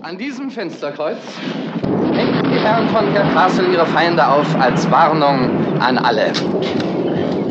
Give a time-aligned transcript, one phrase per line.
[0.00, 1.18] An diesem Fensterkreuz
[2.12, 6.30] hängten die Herren von Castle ihre Feinde auf als Warnung an alle.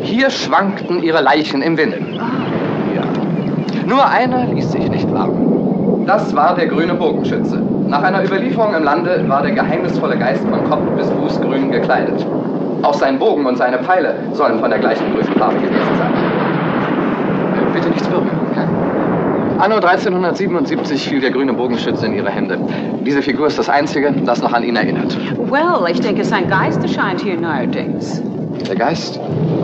[0.02, 1.98] Hier schwankten ihre Leichen im Winde.
[2.94, 3.02] Ja.
[3.84, 6.04] Nur einer ließ sich nicht warnen.
[6.06, 7.62] Das war der grüne Bogenschütze.
[7.86, 12.24] Nach einer Überlieferung im Lande war der geheimnisvolle Geist von Kopf bis Fuß grün gekleidet.
[12.82, 16.12] Auch sein Bogen und seine Pfeile sollen von der gleichen grünen Farbe gewesen sein.
[17.74, 18.37] Bitte nichts berühren.
[19.58, 22.58] Anno 1377 fiel der grüne Bogenschütze in ihre Hände.
[23.04, 25.16] Diese Figur ist das einzige, das noch an ihn erinnert.
[25.50, 28.22] Well, ich denke, sein Geist erscheint hier neuerdings.
[28.68, 29.18] Der Geist?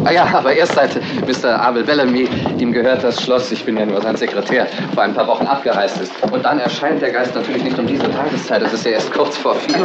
[0.04, 1.60] Ah ja, aber erst seit Mr.
[1.60, 5.28] Abel Bellamy, ihm gehört das Schloss, ich bin ja nur sein Sekretär, vor ein paar
[5.28, 6.12] Wochen abgereist ist.
[6.30, 9.36] Und dann erscheint der Geist natürlich nicht um diese Tageszeit, es ist ja erst kurz
[9.36, 9.76] vor vier.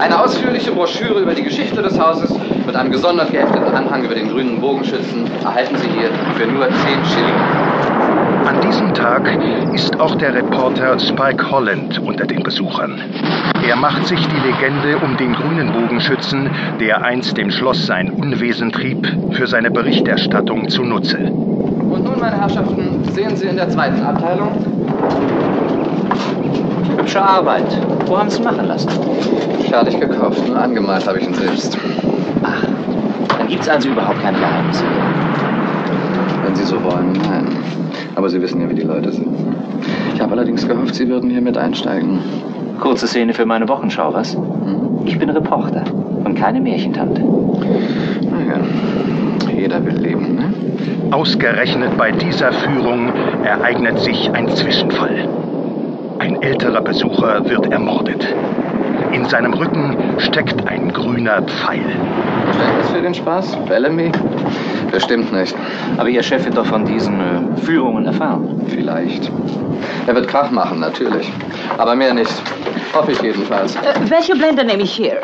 [0.00, 2.34] Eine ausführliche Broschüre über die Geschichte des Hauses
[2.66, 6.74] mit einem gesondert gehefteten Anhang über den grünen Bogenschützen erhalten Sie hier für nur 10
[7.04, 7.71] Schilling.
[9.12, 9.28] Tag
[9.74, 12.98] ist auch der Reporter Spike Holland unter den Besuchern.
[13.62, 16.48] Er macht sich die Legende um den grünen Bogenschützen,
[16.80, 21.18] der einst im Schloss sein Unwesen trieb, für seine Berichterstattung zunutze.
[21.18, 24.48] Und nun, meine Herrschaften, sehen Sie in der zweiten Abteilung.
[26.96, 27.66] Hübsche Arbeit.
[28.06, 28.88] Wo haben Sie ihn machen lassen?
[29.68, 31.76] Fertig gekauft, nur angemalt habe ich ihn selbst.
[32.42, 32.64] Ach,
[33.36, 34.84] dann gibt's also überhaupt keine Geheimnisse.
[36.44, 37.46] Wenn Sie so wollen, nein.
[38.22, 39.26] Aber Sie wissen ja, wie die Leute sind.
[40.14, 42.20] Ich habe allerdings gehofft, Sie würden hier mit einsteigen.
[42.78, 44.34] Kurze Szene für meine Wochenschau, was?
[44.34, 45.00] Hm?
[45.04, 45.82] Ich bin Reporter
[46.24, 47.20] und keine Märchentante.
[47.20, 48.60] Naja,
[49.52, 50.54] jeder will leben, ne?
[51.10, 53.10] Ausgerechnet bei dieser Führung
[53.42, 55.28] ereignet sich ein Zwischenfall.
[56.20, 58.24] Ein älterer Besucher wird ermordet.
[59.10, 61.82] In seinem Rücken steckt ein grüner Pfeil.
[62.44, 63.58] Verständnis für den Spaß?
[63.66, 64.12] Bellamy?
[64.92, 65.56] Bestimmt nicht.
[65.96, 68.64] Aber Ihr Chef wird doch von diesen äh, Führungen erfahren.
[68.68, 69.32] Vielleicht.
[70.06, 71.32] Er wird Krach machen, natürlich.
[71.78, 72.30] Aber mehr nicht.
[72.94, 73.74] Hoffe ich jedenfalls.
[73.76, 75.20] Äh, welche Blende nehme ich hier?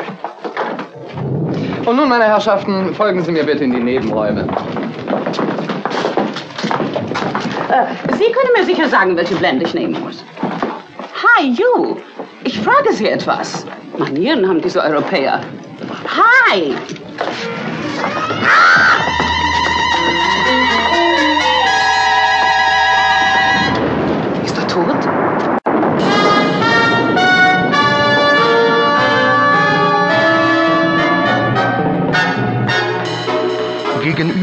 [1.85, 4.47] Und nun, meine Herrschaften, folgen Sie mir bitte in die Nebenräume.
[7.69, 10.23] Äh, Sie können mir sicher sagen, welche Blende ich nehmen muss.
[11.37, 11.97] Hi, you.
[12.43, 13.65] Ich frage Sie etwas.
[13.97, 15.41] Manieren haben diese Europäer.
[16.51, 16.73] Hi.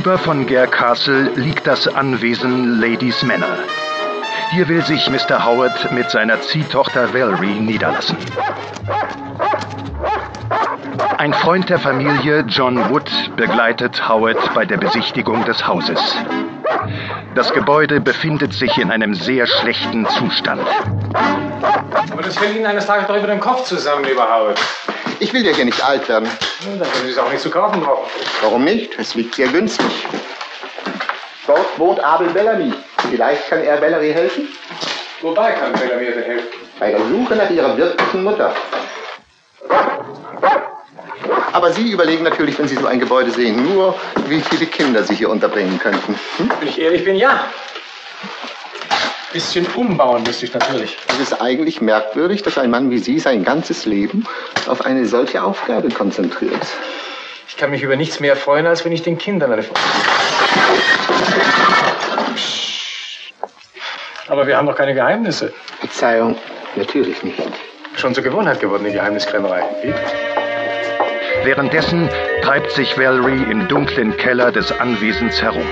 [0.07, 3.59] Gegenüber von Gare Castle liegt das Anwesen Ladies Manor.
[4.53, 5.45] Hier will sich Mr.
[5.45, 8.17] Howard mit seiner Ziehtochter Valerie niederlassen.
[11.19, 16.01] Ein Freund der Familie, John Wood, begleitet Howard bei der Besichtigung des Hauses.
[17.37, 20.67] Das Gebäude befindet sich in einem sehr schlechten Zustand.
[21.13, 24.59] Aber das fällt Ihnen eines Tages doch über den Kopf zusammen, lieber Howard.
[25.21, 26.27] Ich will ja hier nicht alt werden.
[26.65, 28.09] Nun, Dann können Sie es auch nicht zu kaufen brauchen.
[28.41, 28.99] Warum nicht?
[28.99, 30.07] Es liegt sehr günstig.
[31.47, 32.73] Dort wohnt Abel Bellamy.
[33.11, 34.49] Vielleicht kann er Valerie helfen?
[35.21, 36.49] Wobei kann Bella mir denn helfen?
[36.79, 38.55] Bei der Suche nach ihrer wirklichen Mutter.
[41.57, 45.15] Aber Sie überlegen natürlich, wenn Sie so ein Gebäude sehen, nur, wie viele Kinder Sie
[45.15, 46.15] hier unterbringen könnten.
[46.37, 46.51] Hm?
[46.61, 47.47] Wenn ich ehrlich bin, ja.
[49.33, 50.99] Bisschen umbauen müsste ich natürlich.
[51.09, 54.27] Es ist eigentlich merkwürdig, dass ein Mann wie Sie sein ganzes Leben
[54.67, 56.67] auf eine solche Aufgabe konzentriert.
[57.49, 59.81] Ich kann mich über nichts mehr freuen, als wenn ich den Kindern eine Freude
[64.29, 65.55] Aber wir haben doch keine Geheimnisse.
[65.81, 66.37] Verzeihung,
[66.75, 67.41] natürlich nicht.
[67.97, 69.65] Schon zur Gewohnheit geworden, die Geheimniskrämerei.
[69.83, 69.95] Wie?
[71.47, 72.11] Währenddessen
[72.43, 75.65] treibt sich Valerie im dunklen Keller des Anwesens herum.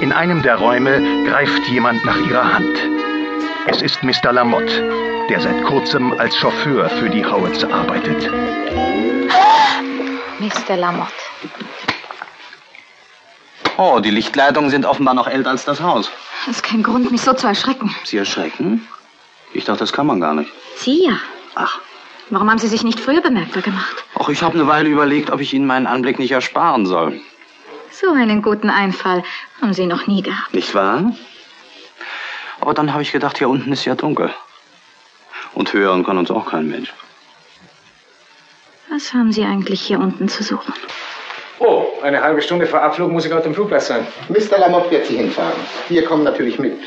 [0.00, 2.78] In einem der Räume greift jemand nach ihrer Hand.
[3.66, 4.32] Es ist Mr.
[4.32, 4.88] Lamotte,
[5.28, 8.30] der seit kurzem als Chauffeur für die Howards arbeitet.
[10.38, 10.76] Mr.
[10.76, 11.12] Lamotte.
[13.78, 16.08] Oh, die Lichtleitungen sind offenbar noch älter als das Haus.
[16.46, 17.92] Das ist kein Grund, mich so zu erschrecken.
[18.04, 18.86] Sie erschrecken?
[19.54, 20.52] Ich dachte, das kann man gar nicht.
[20.76, 21.18] Sie ja.
[21.56, 21.80] Ach,
[22.32, 24.04] Warum haben Sie sich nicht früher bemerkbar gemacht?
[24.14, 27.20] auch ich habe eine Weile überlegt, ob ich Ihnen meinen Anblick nicht ersparen soll.
[27.90, 29.22] So einen guten Einfall
[29.60, 30.54] haben Sie noch nie gehabt.
[30.54, 31.12] Nicht wahr?
[32.58, 34.32] Aber dann habe ich gedacht, hier unten ist ja dunkel.
[35.52, 36.94] Und hören kann uns auch kein Mensch.
[38.90, 40.72] Was haben Sie eigentlich hier unten zu suchen?
[41.58, 44.06] Oh, eine halbe Stunde vor Abflug muss ich auf dem Flugplatz sein.
[44.30, 44.56] Mr.
[44.58, 45.60] Lamotte wird Sie hinfahren.
[45.90, 46.78] Wir kommen natürlich mit.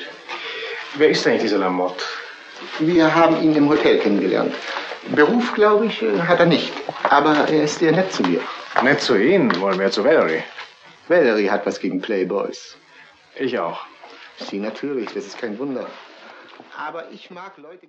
[0.96, 2.04] Wer ist eigentlich dieser Lamotte?
[2.80, 4.56] Wir haben ihn im Hotel kennengelernt.
[5.13, 6.74] Beruf, glaube ich, äh, hat er nicht.
[7.04, 8.42] Aber er ist sehr nett zu mir.
[8.81, 10.44] Nicht zu Ihnen, wohl mehr zu Valerie.
[11.07, 12.78] Valerie hat was gegen Playboys.
[13.36, 13.86] Ich auch.
[14.38, 15.88] Sie natürlich, das ist kein Wunder.
[16.78, 17.88] Aber ich mag Leute.